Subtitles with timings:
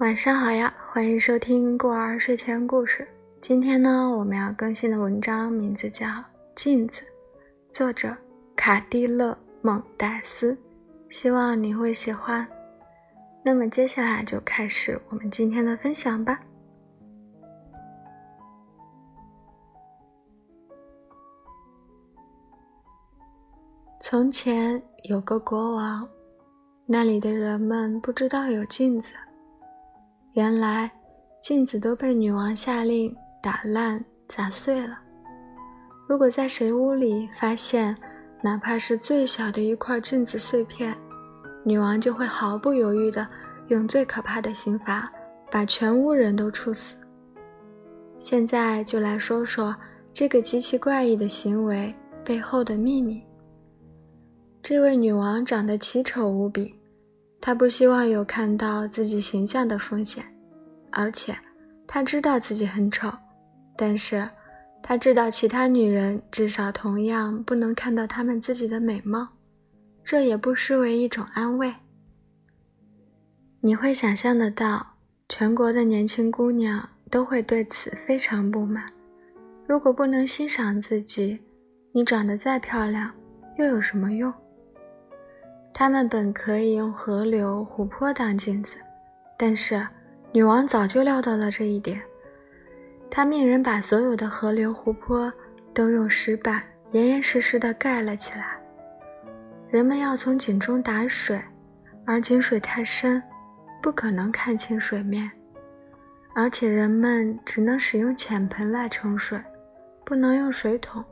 [0.00, 3.06] 晚上好呀，欢迎收听过儿睡前故事。
[3.38, 6.06] 今天呢，我们要更新的文章名字叫
[6.54, 7.02] 《镜子》，
[7.70, 8.16] 作者
[8.56, 10.56] 卡蒂勒·蒙戴斯，
[11.10, 12.48] 希望你会喜欢。
[13.42, 16.40] 那么接下来就开始我们今天的分享吧。
[24.00, 26.08] 从前有个国王，
[26.86, 29.12] 那里的人们不知道有镜子。
[30.34, 30.88] 原来，
[31.42, 33.12] 镜子都被女王下令
[33.42, 34.96] 打烂、砸碎了。
[36.06, 37.96] 如果在谁屋里发现
[38.40, 40.96] 哪怕是最小的一块镜子碎片，
[41.64, 43.26] 女王就会毫不犹豫地
[43.68, 45.10] 用最可怕的刑罚
[45.50, 46.94] 把全屋人都处死。
[48.20, 49.74] 现在就来说说
[50.12, 51.92] 这个极其怪异的行为
[52.24, 53.20] 背后的秘密。
[54.62, 56.79] 这位女王长得奇丑无比。
[57.40, 60.24] 他不希望有看到自己形象的风险，
[60.90, 61.36] 而且
[61.86, 63.10] 他知道自己很丑，
[63.76, 64.28] 但是
[64.82, 69.28] 他知道其他女人至少同样不能看到她们自己的美貌，
[70.04, 71.74] 这也不失为一种安慰。
[73.60, 74.94] 你会想象得到，
[75.28, 78.86] 全国的年轻姑娘都会对此非常不满。
[79.66, 81.40] 如果不能欣赏自己，
[81.92, 83.12] 你长得再漂亮
[83.56, 84.32] 又有什么用？
[85.72, 88.76] 他们本可以用河流、湖泊当镜子，
[89.36, 89.86] 但是
[90.32, 92.02] 女王早就料到了这一点。
[93.10, 95.32] 她命人把所有的河流、湖泊
[95.72, 96.62] 都用石板
[96.92, 98.60] 严严实实地盖了起来。
[99.68, 101.40] 人们要从井中打水，
[102.04, 103.22] 而井水太深，
[103.80, 105.30] 不可能看清水面。
[106.34, 109.40] 而且人们只能使用浅盆来盛水，
[110.04, 111.04] 不能用水桶，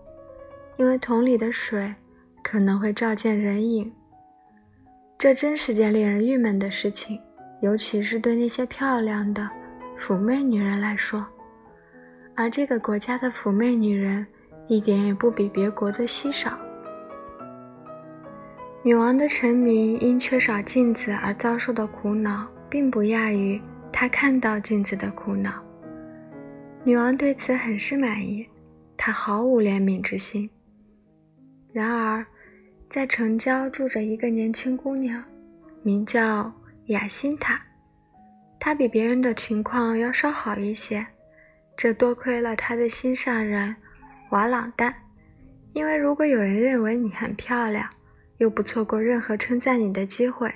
[0.77, 1.95] 因为桶里的水
[2.43, 3.93] 可能会照见人影。
[5.19, 7.20] 这真是件令人郁闷的事情，
[7.60, 9.50] 尤其是对那些漂亮的
[9.98, 11.26] 妩媚女人来说。
[12.37, 14.25] 而这个国家的妩媚女人
[14.69, 16.56] 一点也不比别国的稀少。
[18.84, 23.60] 女王的臣民因缺少镜子而遭受的苦恼，并不亚于
[23.93, 25.53] 她看到镜子的苦恼。
[26.84, 28.47] 女王对此很是满意，
[28.97, 30.48] 她毫无怜悯之心。
[31.72, 32.25] 然而。
[32.88, 35.22] 在城郊住着一个年轻姑娘，
[35.82, 36.50] 名叫
[36.87, 37.60] 雅辛塔。
[38.59, 41.06] 她比别人的情况要稍好一些，
[41.76, 43.76] 这多亏了她的心上人
[44.31, 44.94] 瓦朗旦。
[45.75, 47.87] 因为如果有人认为你很漂亮，
[48.38, 50.50] 又不错过任何称赞你的机会，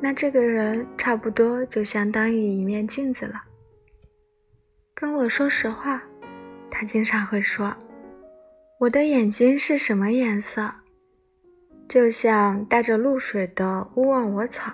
[0.00, 3.42] 那这个人差不多就相当于一面镜子了。
[4.94, 6.00] 跟我说实话，
[6.70, 7.76] 他经常会说
[8.78, 10.72] ：“我的眼睛是什么颜色？”
[11.88, 14.72] 就像带着露水的勿忘我草，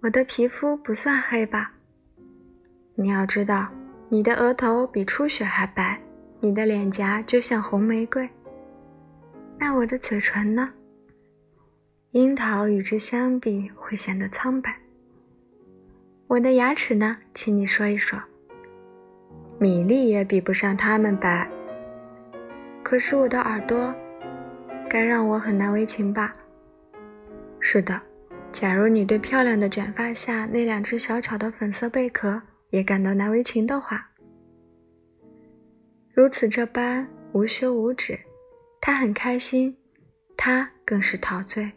[0.00, 1.72] 我的皮肤不算黑吧？
[2.94, 3.68] 你要知道，
[4.08, 6.00] 你的额头比初雪还白，
[6.40, 8.28] 你的脸颊就像红玫瑰。
[9.58, 10.72] 那我的嘴唇呢？
[12.12, 14.74] 樱桃与之相比会显得苍白。
[16.28, 17.16] 我的牙齿呢？
[17.34, 18.18] 请你说一说。
[19.58, 21.50] 米粒也比不上它们白。
[22.82, 23.94] 可是我的耳朵。
[24.88, 26.32] 该让我很难为情吧？
[27.58, 28.00] 是的，
[28.52, 32.40] 假如你对漂亮的卷发下那两只小巧的粉色贝壳
[32.70, 34.10] 也感到难为情的话，
[36.12, 38.18] 如此这般无休无止，
[38.80, 39.76] 他很开心，
[40.36, 41.72] 他更是陶醉，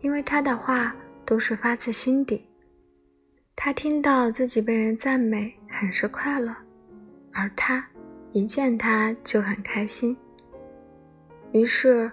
[0.00, 2.46] 因为他的话都是发自心底。
[3.54, 6.54] 他听到自己被人赞美，很是快乐，
[7.32, 7.86] 而他
[8.32, 10.16] 一见他就很开心，
[11.52, 12.10] 于是。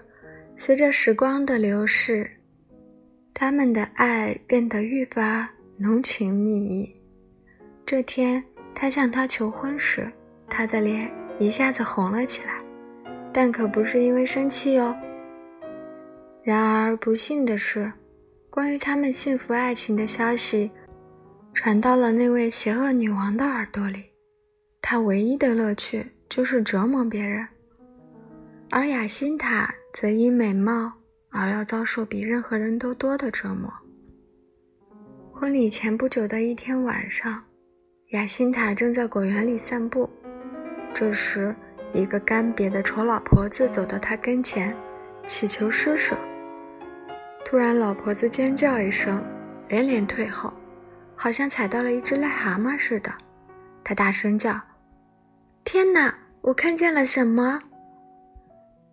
[0.62, 2.30] 随着时光的流逝，
[3.32, 5.48] 他们的爱变得愈发
[5.78, 7.00] 浓情蜜意。
[7.86, 8.44] 这天，
[8.74, 10.12] 他向她求婚时，
[10.50, 12.62] 她的脸一下子红了起来，
[13.32, 14.94] 但可不是因为生气哦。
[16.42, 17.90] 然而，不幸的是，
[18.50, 20.70] 关于他们幸福爱情的消息
[21.54, 24.04] 传到了那位邪恶女王的耳朵里。
[24.82, 27.48] 她唯一的乐趣就是折磨别人。
[28.68, 30.92] 而雅辛塔则因美貌
[31.30, 33.72] 而要遭受比任何人都多的折磨。
[35.32, 37.42] 婚礼前不久的一天晚上，
[38.10, 40.08] 雅辛塔正在果园里散步，
[40.92, 41.54] 这时，
[41.92, 44.76] 一个干瘪的丑老婆子走到她跟前，
[45.26, 46.16] 乞求施舍。
[47.44, 49.24] 突然，老婆子尖叫一声，
[49.68, 50.52] 连连退后，
[51.16, 53.10] 好像踩到了一只癞蛤蟆似的。
[53.82, 54.60] 她大声叫
[55.64, 56.18] ：“天哪！
[56.42, 57.62] 我看见了什么？”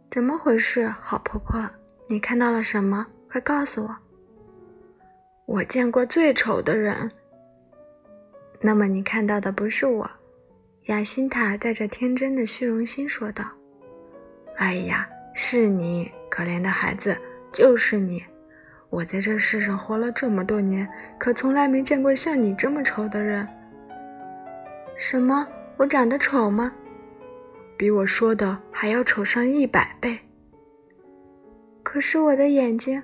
[0.09, 1.69] 怎么回事，好婆婆？
[2.07, 3.05] 你看到了什么？
[3.29, 3.95] 快告诉我！
[5.45, 7.11] 我见过最丑的人。
[8.61, 10.09] 那么你看到的不是我。”
[10.87, 13.43] 雅辛塔带着天真的虚荣心说道。
[14.55, 17.17] “哎呀，是你，可怜的孩子，
[17.51, 18.23] 就是你！
[18.89, 20.87] 我在这世上活了这么多年，
[21.19, 23.45] 可从来没见过像你这么丑的人。
[24.95, 25.45] ”“什么？
[25.75, 26.73] 我长得丑吗
[27.77, 30.19] ？”“比我说的还要丑上一百倍。
[31.83, 33.01] ”“可是我的眼睛……”“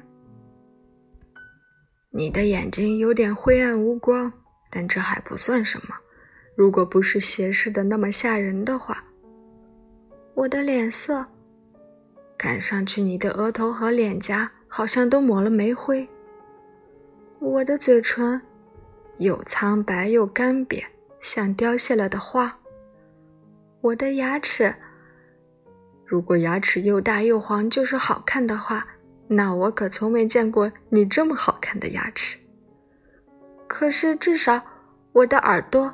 [2.11, 4.33] 你的眼睛有点灰暗无光，
[4.69, 5.95] 但这还不算什么。”
[6.55, 9.03] 如果不是斜视的那么吓人的话，
[10.35, 11.25] 我的脸色，
[12.37, 16.07] 看上去你的额头和脸颊好像都抹了煤灰。
[17.39, 18.39] 我的嘴唇，
[19.17, 20.83] 又苍白又干瘪，
[21.19, 22.55] 像凋谢了的花。
[23.83, 24.73] 我的牙齿，
[26.05, 28.87] 如果牙齿又大又黄就是好看的话，
[29.27, 32.37] 那我可从没见过你这么好看的牙齿。
[33.67, 34.61] 可是至少
[35.11, 35.93] 我的耳朵。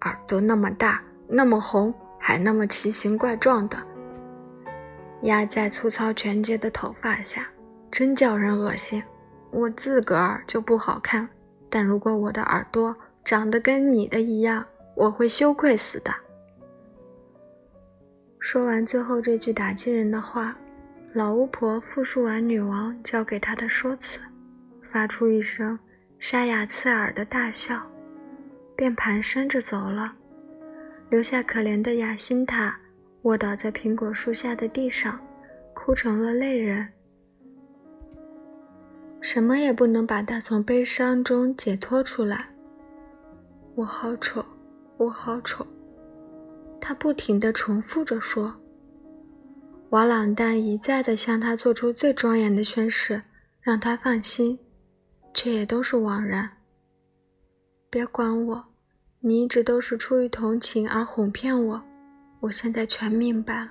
[0.00, 3.76] 耳朵那么大，那么红，还那么奇形怪状的，
[5.24, 7.46] 压在粗糙全结的头发下，
[7.90, 9.02] 真叫人恶心。
[9.50, 11.28] 我自个儿就不好看，
[11.68, 14.64] 但如果我的耳朵长得跟你的一样，
[14.96, 16.10] 我会羞愧死的。
[18.46, 20.54] 说完最后这句打击人的话，
[21.14, 24.20] 老巫婆复述完女王教给她的说辞，
[24.92, 25.78] 发出一声
[26.18, 27.90] 沙哑刺耳的大笑。
[28.76, 30.14] 便蹒跚着走了，
[31.08, 32.78] 留下可怜的雅辛塔
[33.22, 35.18] 卧倒在苹果树下的地上，
[35.72, 36.86] 哭成了泪人。
[39.22, 42.50] 什么也不能把她从悲伤中解脱出来。
[43.74, 44.44] 我好丑，
[44.98, 45.66] 我好丑，
[46.86, 48.54] 他不停地重复着说。
[49.88, 53.22] 瓦朗旦一再地向他做出最庄严的宣誓，
[53.62, 54.58] 让他放心，
[55.32, 56.50] 却也都是枉然。
[57.88, 58.62] 别管我，
[59.20, 61.82] 你一直都是出于同情而哄骗我。
[62.40, 63.70] 我现在全明白了，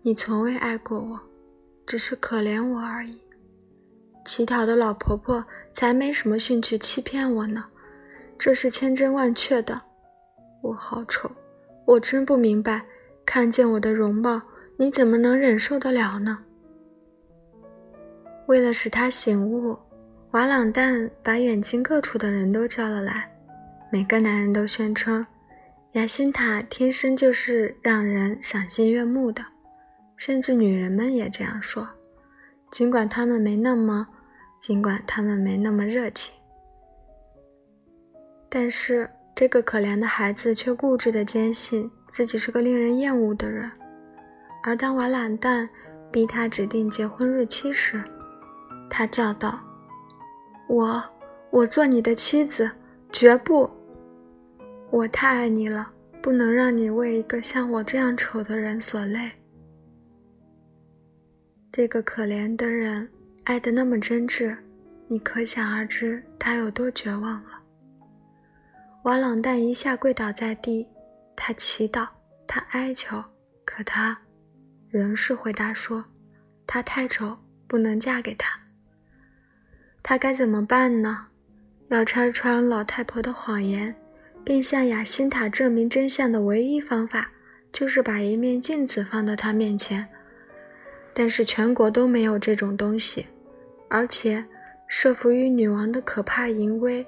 [0.00, 1.20] 你从未爱过我，
[1.86, 3.20] 只是可怜我而已。
[4.24, 5.44] 乞讨的老婆婆
[5.74, 7.66] 才没什么兴趣欺骗我呢，
[8.38, 9.82] 这是千真万确的。
[10.62, 11.30] 我好丑，
[11.90, 12.86] 我真不明白，
[13.26, 14.40] 看见我的容貌，
[14.76, 16.38] 你怎么能忍受得了呢？
[18.46, 19.76] 为了使他醒悟，
[20.30, 23.28] 瓦朗旦把远近各处的人都叫了来。
[23.90, 25.26] 每个男人都宣称，
[25.94, 29.44] 雅辛塔天生就是让人赏心悦目的，
[30.16, 31.88] 甚至女人们也这样说。
[32.70, 34.06] 尽管他们没那么，
[34.60, 36.32] 尽管他们没那么热情，
[38.48, 39.10] 但是
[39.40, 43.70] 这个可怜的孩子却固执地坚信自己是个令人厌恶的人。
[44.62, 45.66] 而当瓦朗旦
[46.12, 48.04] 逼他指定结婚日期时，
[48.90, 49.58] 他叫道
[50.68, 51.02] ：“我，
[51.48, 52.70] 我做你的妻子，
[53.10, 53.70] 绝不！”
[54.92, 55.90] 我太爱你了，
[56.20, 59.30] 不能让你为一个像我这样丑的人所累。
[61.72, 63.08] 这个可怜的人
[63.44, 64.54] 爱得那么真挚，
[65.08, 67.59] 你可想而知他有多绝望了。
[69.04, 70.86] 瓦朗旦一下跪倒在地，
[71.34, 72.06] 他祈祷，
[72.46, 73.24] 他哀求，
[73.64, 74.18] 可他
[74.90, 76.04] 仍是回答说
[76.66, 78.60] ：“他太丑，不能嫁给他。”
[80.04, 81.28] 他该怎么办呢？
[81.88, 83.96] 要拆穿老太婆的谎言？
[84.44, 87.30] 并向雅辛塔证明真相的唯一方法，
[87.72, 90.06] 就是把一面镜子放到他面前。
[91.14, 93.26] 但是全国都没有这种东西，
[93.88, 94.44] 而且
[94.90, 97.06] 慑服于女王的可怕淫威，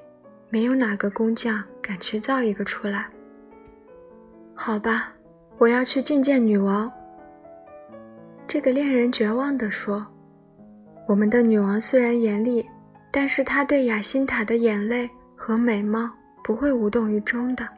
[0.49, 3.07] 没有哪个工匠敢去造一个出来。
[4.55, 5.13] 好吧，
[5.59, 6.91] 我要去觐见女王。
[8.47, 10.07] 这个恋人绝望地说
[11.09, 12.65] ：“我们的女王虽然严厉，
[13.11, 16.11] 但是她对雅辛塔的眼泪和美貌。”
[16.45, 17.69] 不会无动于衷的，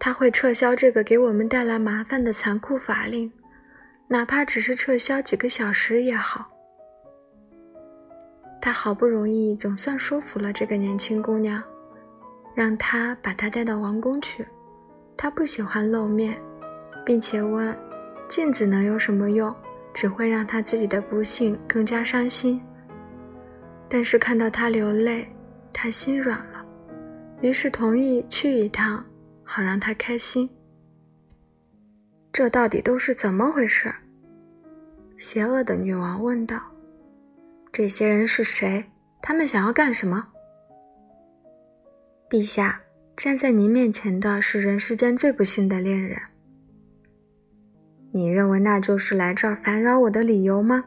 [0.00, 3.30] 她会撤销这个给我们带来麻烦的残酷法令，
[4.08, 6.50] 哪怕只是撤销几个小时也好。
[8.60, 11.62] 他好不容易总算说服了这个年轻姑娘，
[12.60, 14.46] 让她把他带到王宫去。
[15.16, 16.36] 她不喜欢露面，
[17.06, 17.74] 并且问：
[18.28, 19.56] 镜子能有什么用？
[19.94, 22.60] 只会让她自己的不幸更加伤心。
[23.88, 25.26] 但是看到她流泪，
[25.72, 26.62] 她心软了。
[27.40, 29.02] 于是同意去一趟，
[29.42, 30.50] 好让他开心。
[32.30, 33.90] 这到底都是怎么回事？
[35.16, 36.60] 邪恶的女王问道。
[37.72, 38.84] 这些人是谁？
[39.22, 40.28] 他们想要干什么？
[42.30, 42.80] 陛下，
[43.16, 46.16] 站在您面前的是人世间最不幸的恋人。
[48.12, 50.84] 你认为那就是来这儿烦扰我的理由吗？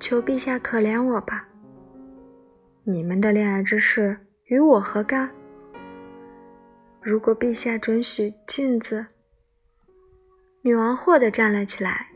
[0.00, 1.48] 求陛下可怜我吧。
[2.82, 4.18] 你们的恋爱之事。
[4.46, 5.30] 与我何干？
[7.00, 9.06] 如果陛下准许镜子……
[10.62, 12.08] 女王霍地站了起来，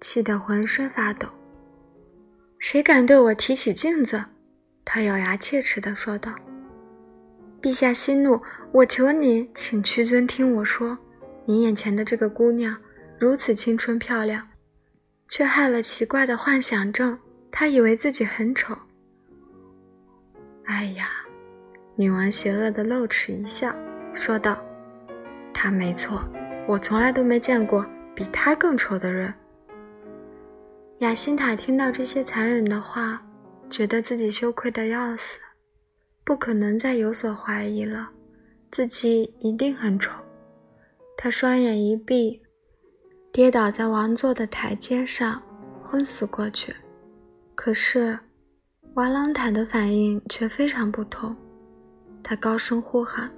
[0.00, 1.26] 气得浑身发抖。
[2.58, 4.26] 谁敢对我提起镜子？
[4.84, 6.32] 她咬牙切齿地说道。
[7.66, 10.96] 陛下息怒，我求你，请屈尊听我说。
[11.46, 12.80] 你眼前的这个姑娘
[13.18, 14.40] 如此青春漂亮，
[15.28, 17.18] 却害了奇怪的幻想症。
[17.50, 18.78] 她以为自己很丑。
[20.66, 21.08] 哎呀，
[21.96, 23.74] 女王邪恶的露齿一笑，
[24.14, 24.64] 说道
[25.52, 26.22] ：“她没错，
[26.68, 29.34] 我从来都没见过比她更丑的人。”
[30.98, 33.26] 雅辛塔听到这些残忍的话，
[33.68, 35.40] 觉得自己羞愧的要死。
[36.26, 38.10] 不可能再有所怀疑了，
[38.72, 40.10] 自己一定很丑。
[41.16, 42.42] 他双眼一闭，
[43.30, 45.40] 跌倒在王座的台阶上，
[45.84, 46.74] 昏死过去。
[47.54, 48.18] 可是，
[48.94, 51.36] 瓦朗坦的反应却非常不同。
[52.24, 53.30] 他高声呼喊：“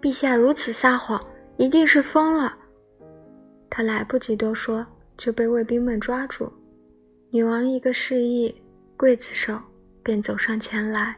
[0.00, 1.20] 陛下如此撒谎，
[1.56, 2.56] 一定是疯了！”
[3.68, 6.52] 他来不及多说，就被卫兵们抓住。
[7.30, 8.62] 女王一个示意，
[8.96, 9.58] 刽子手
[10.04, 11.16] 便走上前来。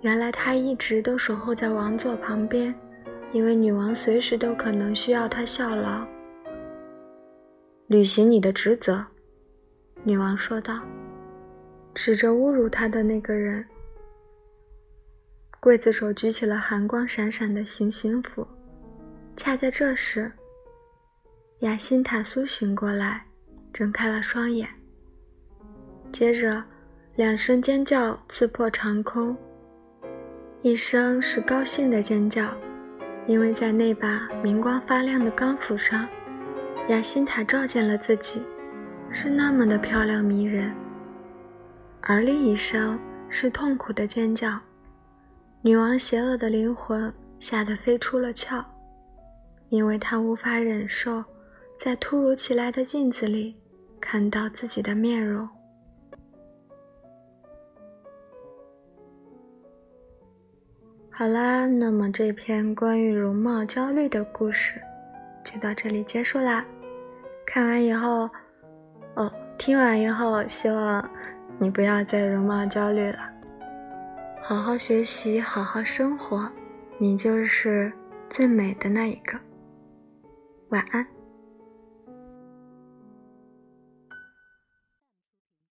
[0.00, 2.72] 原来他一直都守候在王座旁边，
[3.32, 6.06] 因为女王随时都可能需要他效劳。
[7.88, 9.04] 履行你的职责，
[10.04, 10.82] 女王说道，
[11.94, 13.64] 指着侮辱她的那个人。
[15.60, 18.46] 刽子手举起了寒光闪闪的行刑斧。
[19.34, 20.30] 恰在这时，
[21.60, 23.26] 雅辛塔苏醒过来，
[23.72, 24.68] 睁开了双眼。
[26.12, 26.62] 接着，
[27.16, 29.36] 两声尖叫刺破长空。
[30.60, 32.48] 一声是高兴的尖叫，
[33.28, 36.08] 因为在那把明光发亮的钢斧上，
[36.88, 38.42] 雅辛塔照见了自己，
[39.12, 40.74] 是那么的漂亮迷人。
[42.00, 42.98] 而另一声
[43.28, 44.58] 是痛苦的尖叫，
[45.62, 48.64] 女王邪恶的灵魂吓得飞出了窍，
[49.68, 51.22] 因为她无法忍受
[51.78, 53.54] 在突如其来的镜子里
[54.00, 55.48] 看到自己的面容。
[61.18, 64.80] 好啦，那么这篇关于容貌焦虑的故事
[65.42, 66.64] 就到这里结束啦。
[67.44, 68.30] 看完以后，
[69.16, 71.10] 哦，听完以后，希望
[71.58, 73.18] 你不要再容貌焦虑了，
[74.40, 76.48] 好好学习，好好生活，
[76.98, 77.92] 你就是
[78.28, 79.36] 最美的那一个。
[80.68, 81.04] 晚安。